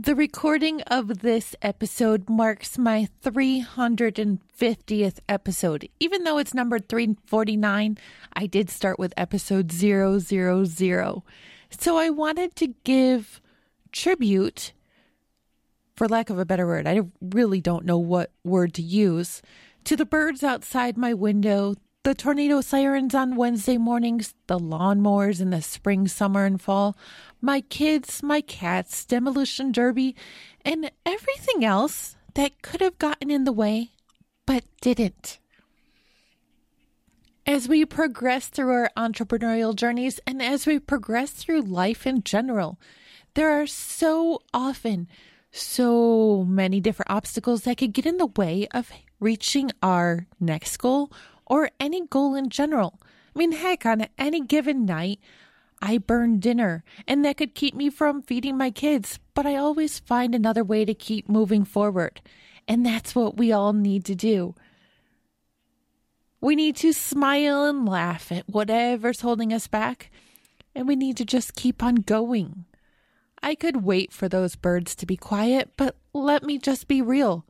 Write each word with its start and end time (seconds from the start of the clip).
The 0.00 0.14
recording 0.14 0.80
of 0.82 1.22
this 1.22 1.56
episode 1.60 2.30
marks 2.30 2.78
my 2.78 3.08
350th 3.24 5.18
episode. 5.28 5.88
Even 5.98 6.22
though 6.22 6.38
it's 6.38 6.54
numbered 6.54 6.88
349, 6.88 7.98
I 8.32 8.46
did 8.46 8.70
start 8.70 9.00
with 9.00 9.12
episode 9.16 9.72
000. 9.72 10.20
So 10.20 11.96
I 11.96 12.10
wanted 12.10 12.54
to 12.54 12.74
give 12.84 13.40
tribute, 13.90 14.72
for 15.96 16.06
lack 16.06 16.30
of 16.30 16.38
a 16.38 16.46
better 16.46 16.68
word, 16.68 16.86
I 16.86 17.00
really 17.20 17.60
don't 17.60 17.84
know 17.84 17.98
what 17.98 18.30
word 18.44 18.74
to 18.74 18.82
use, 18.82 19.42
to 19.82 19.96
the 19.96 20.06
birds 20.06 20.44
outside 20.44 20.96
my 20.96 21.12
window, 21.12 21.74
the 22.04 22.14
tornado 22.14 22.60
sirens 22.60 23.14
on 23.14 23.36
Wednesday 23.36 23.76
mornings, 23.76 24.34
the 24.46 24.58
lawnmowers 24.58 25.40
in 25.40 25.50
the 25.50 25.60
spring, 25.60 26.06
summer, 26.08 26.44
and 26.44 26.60
fall, 26.60 26.96
my 27.40 27.60
kids, 27.60 28.22
my 28.22 28.40
cats, 28.40 29.04
demolition 29.04 29.72
derby, 29.72 30.14
and 30.64 30.90
everything 31.04 31.64
else 31.64 32.16
that 32.34 32.62
could 32.62 32.80
have 32.80 32.98
gotten 32.98 33.30
in 33.30 33.44
the 33.44 33.52
way 33.52 33.90
but 34.46 34.64
didn't. 34.80 35.38
As 37.46 37.68
we 37.68 37.84
progress 37.84 38.48
through 38.48 38.72
our 38.72 38.90
entrepreneurial 38.96 39.74
journeys 39.74 40.20
and 40.26 40.42
as 40.42 40.66
we 40.66 40.78
progress 40.78 41.30
through 41.32 41.62
life 41.62 42.06
in 42.06 42.22
general, 42.22 42.78
there 43.34 43.50
are 43.50 43.66
so 43.66 44.40
often 44.52 45.08
so 45.50 46.44
many 46.46 46.80
different 46.80 47.10
obstacles 47.10 47.62
that 47.62 47.78
could 47.78 47.92
get 47.92 48.06
in 48.06 48.18
the 48.18 48.26
way 48.36 48.68
of 48.72 48.90
reaching 49.18 49.70
our 49.82 50.26
next 50.38 50.76
goal 50.76 51.10
or 51.48 51.70
any 51.80 52.06
goal 52.06 52.34
in 52.34 52.50
general. 52.50 53.00
I 53.34 53.38
mean, 53.38 53.52
heck, 53.52 53.86
on 53.86 54.06
any 54.18 54.40
given 54.40 54.84
night, 54.84 55.20
I 55.80 55.98
burn 55.98 56.40
dinner, 56.40 56.82
and 57.06 57.24
that 57.24 57.36
could 57.36 57.54
keep 57.54 57.74
me 57.74 57.88
from 57.88 58.22
feeding 58.22 58.56
my 58.56 58.70
kids, 58.70 59.18
but 59.34 59.46
I 59.46 59.56
always 59.56 59.98
find 59.98 60.34
another 60.34 60.64
way 60.64 60.84
to 60.84 60.94
keep 60.94 61.28
moving 61.28 61.64
forward. 61.64 62.20
And 62.66 62.84
that's 62.84 63.14
what 63.14 63.36
we 63.36 63.52
all 63.52 63.72
need 63.72 64.04
to 64.06 64.14
do. 64.14 64.54
We 66.40 66.56
need 66.56 66.76
to 66.76 66.92
smile 66.92 67.64
and 67.64 67.88
laugh 67.88 68.30
at 68.30 68.48
whatever's 68.48 69.20
holding 69.20 69.52
us 69.52 69.66
back, 69.66 70.10
and 70.74 70.86
we 70.86 70.96
need 70.96 71.16
to 71.16 71.24
just 71.24 71.54
keep 71.54 71.82
on 71.82 71.96
going. 71.96 72.64
I 73.42 73.54
could 73.54 73.84
wait 73.84 74.12
for 74.12 74.28
those 74.28 74.56
birds 74.56 74.94
to 74.96 75.06
be 75.06 75.16
quiet, 75.16 75.70
but 75.76 75.96
let 76.12 76.42
me 76.42 76.58
just 76.58 76.88
be 76.88 77.00
real. 77.00 77.46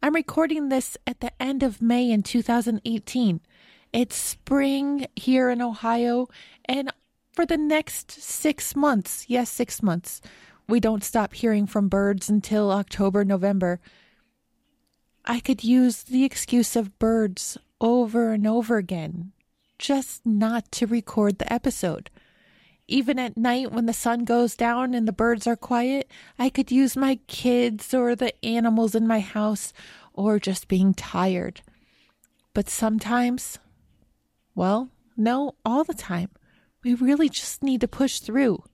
I'm 0.00 0.14
recording 0.14 0.68
this 0.68 0.96
at 1.08 1.18
the 1.18 1.32
end 1.42 1.64
of 1.64 1.82
May 1.82 2.12
in 2.12 2.22
2018. 2.22 3.40
It's 3.92 4.14
spring 4.14 5.06
here 5.16 5.50
in 5.50 5.60
Ohio, 5.60 6.28
and 6.66 6.92
for 7.32 7.44
the 7.44 7.56
next 7.56 8.12
six 8.12 8.76
months, 8.76 9.24
yes, 9.28 9.50
six 9.50 9.82
months, 9.82 10.20
we 10.68 10.78
don't 10.78 11.02
stop 11.02 11.34
hearing 11.34 11.66
from 11.66 11.88
birds 11.88 12.28
until 12.28 12.70
October, 12.70 13.24
November. 13.24 13.80
I 15.24 15.40
could 15.40 15.64
use 15.64 16.04
the 16.04 16.24
excuse 16.24 16.76
of 16.76 16.96
birds 17.00 17.58
over 17.80 18.30
and 18.32 18.46
over 18.46 18.76
again, 18.76 19.32
just 19.80 20.24
not 20.24 20.70
to 20.72 20.86
record 20.86 21.38
the 21.38 21.52
episode. 21.52 22.08
Even 22.90 23.18
at 23.18 23.36
night 23.36 23.70
when 23.70 23.84
the 23.84 23.92
sun 23.92 24.24
goes 24.24 24.56
down 24.56 24.94
and 24.94 25.06
the 25.06 25.12
birds 25.12 25.46
are 25.46 25.56
quiet, 25.56 26.10
I 26.38 26.48
could 26.48 26.72
use 26.72 26.96
my 26.96 27.16
kids 27.26 27.92
or 27.92 28.16
the 28.16 28.32
animals 28.44 28.94
in 28.94 29.06
my 29.06 29.20
house 29.20 29.74
or 30.14 30.38
just 30.38 30.68
being 30.68 30.94
tired. 30.94 31.60
But 32.54 32.70
sometimes, 32.70 33.58
well, 34.54 34.88
no, 35.18 35.54
all 35.66 35.84
the 35.84 35.92
time, 35.92 36.30
we 36.82 36.94
really 36.94 37.28
just 37.28 37.62
need 37.62 37.82
to 37.82 37.88
push 37.88 38.20
through. 38.20 38.64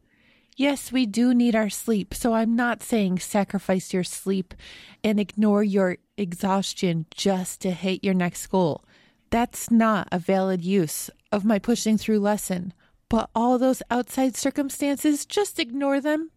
Yes, 0.57 0.93
we 0.93 1.07
do 1.07 1.35
need 1.35 1.57
our 1.57 1.69
sleep, 1.69 2.15
so 2.15 2.35
I'm 2.35 2.55
not 2.55 2.85
saying 2.85 3.19
sacrifice 3.19 3.93
your 3.93 4.05
sleep 4.05 4.55
and 5.03 5.19
ignore 5.19 5.65
your 5.65 5.97
exhaustion 6.17 7.07
just 7.11 7.61
to 7.63 7.73
hit 7.73 8.05
your 8.05 8.15
next 8.15 8.47
goal. 8.47 8.85
That's 9.31 9.73
not 9.73 10.07
a 10.13 10.21
valid 10.21 10.65
use 10.65 11.11
of 11.33 11.45
my 11.45 11.59
pushing 11.59 11.99
through 11.99 12.21
lesson. 12.21 12.73
But 13.09 13.31
all 13.35 13.59
those 13.59 13.83
outside 13.91 14.37
circumstances, 14.37 15.27
just 15.27 15.59
ignore 15.59 16.01
them. 16.01 16.31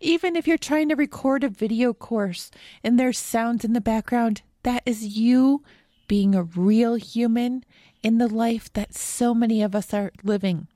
Even 0.00 0.34
if 0.34 0.48
you're 0.48 0.58
trying 0.58 0.88
to 0.88 0.96
record 0.96 1.44
a 1.44 1.48
video 1.48 1.92
course 1.92 2.50
and 2.82 2.98
there's 2.98 3.18
sounds 3.18 3.64
in 3.64 3.72
the 3.72 3.80
background, 3.80 4.42
that 4.64 4.82
is 4.84 5.16
you 5.16 5.62
being 6.08 6.34
a 6.34 6.42
real 6.42 6.94
human 6.94 7.64
in 8.02 8.18
the 8.18 8.28
life 8.28 8.72
that 8.72 8.94
so 8.94 9.32
many 9.32 9.62
of 9.62 9.74
us 9.74 9.94
are 9.94 10.12
living. 10.24 10.66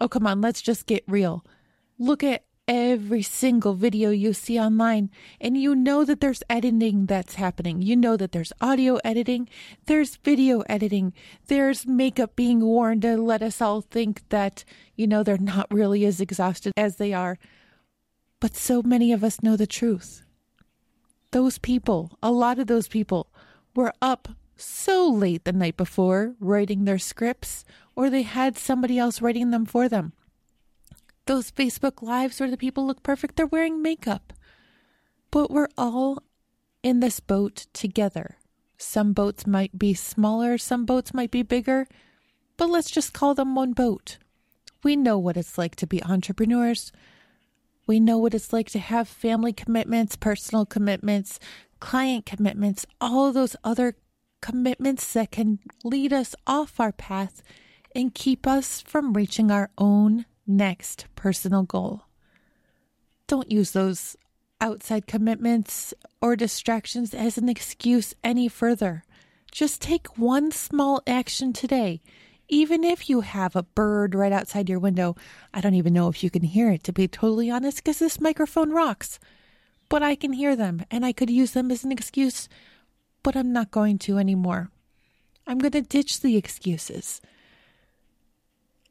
Oh, 0.00 0.08
come 0.08 0.26
on, 0.26 0.40
let's 0.40 0.62
just 0.62 0.86
get 0.86 1.04
real. 1.06 1.44
Look 1.98 2.24
at 2.24 2.44
every 2.70 3.20
single 3.20 3.74
video 3.74 4.10
you 4.10 4.32
see 4.32 4.58
online, 4.58 5.10
and 5.40 5.56
you 5.56 5.74
know 5.74 6.04
that 6.04 6.20
there's 6.20 6.42
editing 6.48 7.06
that's 7.06 7.34
happening. 7.34 7.82
You 7.82 7.96
know 7.96 8.16
that 8.16 8.30
there's 8.30 8.52
audio 8.60 9.00
editing, 9.04 9.48
there's 9.86 10.14
video 10.16 10.60
editing, 10.68 11.12
there's 11.48 11.84
makeup 11.84 12.36
being 12.36 12.60
worn 12.60 13.00
to 13.00 13.16
let 13.16 13.42
us 13.42 13.60
all 13.60 13.80
think 13.80 14.22
that, 14.28 14.64
you 14.94 15.08
know, 15.08 15.24
they're 15.24 15.36
not 15.36 15.66
really 15.72 16.04
as 16.04 16.20
exhausted 16.20 16.72
as 16.76 16.96
they 16.96 17.12
are. 17.12 17.38
But 18.38 18.54
so 18.54 18.82
many 18.82 19.12
of 19.12 19.24
us 19.24 19.42
know 19.42 19.56
the 19.56 19.66
truth. 19.66 20.22
Those 21.32 21.58
people, 21.58 22.18
a 22.22 22.30
lot 22.30 22.60
of 22.60 22.68
those 22.68 22.86
people, 22.86 23.32
were 23.74 23.92
up 24.00 24.28
so 24.56 25.08
late 25.08 25.44
the 25.44 25.52
night 25.52 25.76
before 25.76 26.34
writing 26.38 26.84
their 26.84 26.98
scripts, 26.98 27.64
or 27.96 28.08
they 28.08 28.22
had 28.22 28.56
somebody 28.56 28.96
else 28.96 29.20
writing 29.20 29.50
them 29.50 29.66
for 29.66 29.88
them 29.88 30.12
those 31.30 31.52
Facebook 31.52 32.02
Lives 32.02 32.40
where 32.40 32.50
the 32.50 32.56
people 32.56 32.84
look 32.84 33.04
perfect, 33.04 33.36
they're 33.36 33.46
wearing 33.46 33.80
makeup. 33.80 34.32
But 35.30 35.48
we're 35.48 35.68
all 35.78 36.24
in 36.82 36.98
this 36.98 37.20
boat 37.20 37.68
together. 37.72 38.38
Some 38.78 39.12
boats 39.12 39.46
might 39.46 39.78
be 39.78 39.94
smaller, 39.94 40.58
some 40.58 40.84
boats 40.84 41.14
might 41.14 41.30
be 41.30 41.44
bigger, 41.44 41.86
but 42.56 42.68
let's 42.68 42.90
just 42.90 43.12
call 43.12 43.36
them 43.36 43.54
one 43.54 43.74
boat. 43.74 44.18
We 44.82 44.96
know 44.96 45.18
what 45.18 45.36
it's 45.36 45.56
like 45.56 45.76
to 45.76 45.86
be 45.86 46.02
entrepreneurs. 46.02 46.90
We 47.86 48.00
know 48.00 48.18
what 48.18 48.34
it's 48.34 48.52
like 48.52 48.68
to 48.70 48.80
have 48.80 49.06
family 49.06 49.52
commitments, 49.52 50.16
personal 50.16 50.66
commitments, 50.66 51.38
client 51.78 52.26
commitments, 52.26 52.86
all 53.00 53.30
those 53.30 53.54
other 53.62 53.94
commitments 54.42 55.12
that 55.12 55.30
can 55.30 55.60
lead 55.84 56.12
us 56.12 56.34
off 56.44 56.80
our 56.80 56.90
path 56.90 57.40
and 57.94 58.16
keep 58.16 58.48
us 58.48 58.80
from 58.80 59.12
reaching 59.12 59.52
our 59.52 59.70
own 59.78 60.24
next 60.56 61.06
personal 61.16 61.62
goal. 61.62 62.02
Don't 63.26 63.50
use 63.50 63.70
those 63.70 64.16
outside 64.60 65.06
commitments 65.06 65.94
or 66.20 66.36
distractions 66.36 67.14
as 67.14 67.38
an 67.38 67.48
excuse 67.48 68.14
any 68.22 68.48
further. 68.48 69.04
Just 69.50 69.80
take 69.80 70.18
one 70.18 70.50
small 70.50 71.02
action 71.06 71.52
today. 71.52 72.00
Even 72.48 72.82
if 72.82 73.08
you 73.08 73.20
have 73.20 73.54
a 73.54 73.62
bird 73.62 74.14
right 74.14 74.32
outside 74.32 74.68
your 74.68 74.80
window, 74.80 75.14
I 75.54 75.60
don't 75.60 75.74
even 75.74 75.92
know 75.92 76.08
if 76.08 76.22
you 76.22 76.30
can 76.30 76.42
hear 76.42 76.70
it, 76.70 76.82
to 76.84 76.92
be 76.92 77.06
totally 77.06 77.50
honest, 77.50 77.78
because 77.78 78.00
this 78.00 78.20
microphone 78.20 78.70
rocks. 78.70 79.18
But 79.88 80.02
I 80.02 80.14
can 80.14 80.32
hear 80.32 80.56
them, 80.56 80.84
and 80.90 81.06
I 81.06 81.12
could 81.12 81.30
use 81.30 81.52
them 81.52 81.70
as 81.70 81.84
an 81.84 81.92
excuse, 81.92 82.48
but 83.22 83.36
I'm 83.36 83.52
not 83.52 83.70
going 83.70 83.98
to 83.98 84.18
anymore. 84.18 84.70
I'm 85.46 85.58
going 85.58 85.72
to 85.72 85.82
ditch 85.82 86.20
the 86.20 86.36
excuses. 86.36 87.20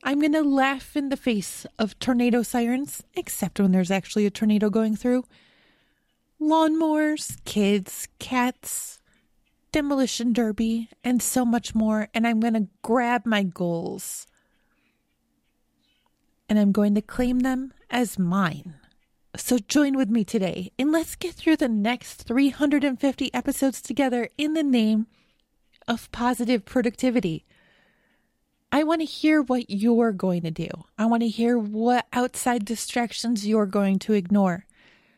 I'm 0.03 0.19
going 0.19 0.33
to 0.33 0.43
laugh 0.43 0.95
in 0.95 1.09
the 1.09 1.17
face 1.17 1.65
of 1.77 1.99
tornado 1.99 2.41
sirens, 2.41 3.03
except 3.15 3.59
when 3.59 3.71
there's 3.71 3.91
actually 3.91 4.25
a 4.25 4.31
tornado 4.31 4.69
going 4.69 4.95
through. 4.95 5.25
Lawnmowers, 6.41 7.37
kids, 7.43 8.07
cats, 8.17 8.99
demolition 9.71 10.31
derby, 10.31 10.89
and 11.03 11.21
so 11.21 11.43
much 11.43 11.75
more. 11.75 12.07
And 12.13 12.25
I'm 12.25 12.39
going 12.39 12.53
to 12.53 12.67
grab 12.81 13.25
my 13.25 13.43
goals 13.43 14.25
and 16.49 16.57
I'm 16.57 16.71
going 16.71 16.95
to 16.95 17.01
claim 17.01 17.41
them 17.41 17.73
as 17.89 18.17
mine. 18.17 18.75
So 19.35 19.59
join 19.59 19.95
with 19.95 20.09
me 20.09 20.23
today 20.23 20.71
and 20.79 20.91
let's 20.91 21.15
get 21.15 21.35
through 21.35 21.57
the 21.57 21.69
next 21.69 22.23
350 22.23 23.33
episodes 23.33 23.81
together 23.81 24.27
in 24.37 24.53
the 24.53 24.63
name 24.63 25.05
of 25.87 26.11
positive 26.11 26.65
productivity. 26.65 27.45
I 28.71 28.83
want 28.83 29.01
to 29.01 29.05
hear 29.05 29.41
what 29.41 29.67
you're 29.69 30.11
going 30.11 30.43
to 30.43 30.51
do. 30.51 30.69
I 30.97 31.05
want 31.07 31.23
to 31.23 31.27
hear 31.27 31.57
what 31.57 32.05
outside 32.13 32.63
distractions 32.65 33.47
you're 33.47 33.65
going 33.65 33.97
to 33.99 34.13
ignore. 34.13 34.65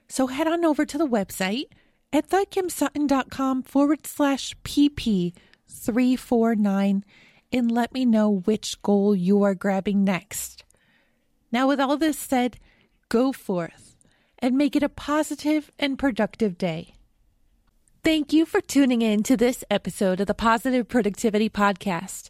So 0.07 0.27
head 0.27 0.48
on 0.48 0.63
over 0.63 0.86
to 0.86 0.98
the 0.98 1.07
website 1.07 1.65
at 2.13 2.30
thekimsutton.com 2.30 3.63
forward 3.63 4.07
slash 4.07 4.56
PP349 4.63 7.03
and 7.51 7.71
let 7.71 7.94
me 7.94 8.06
know 8.06 8.30
which 8.30 8.81
goal 8.81 9.13
you 9.15 9.44
are 9.44 9.54
grabbing 9.54 10.06
next. 10.06 10.63
Now, 11.51 11.68
with 11.68 11.81
all 11.81 11.97
this 11.97 12.18
said, 12.18 12.57
go 13.09 13.33
forth 13.33 13.97
and 14.39 14.57
make 14.57 14.75
it 14.75 14.81
a 14.83 14.89
positive 14.89 15.71
and 15.77 16.00
productive 16.00 16.57
day. 16.57 16.95
Thank 18.04 18.33
you 18.33 18.45
for 18.45 18.62
tuning 18.62 19.01
in 19.01 19.24
to 19.24 19.36
this 19.38 19.63
episode 19.69 20.21
of 20.21 20.27
the 20.27 20.33
Positive 20.33 20.88
Productivity 20.88 21.50
Podcast. 21.50 22.30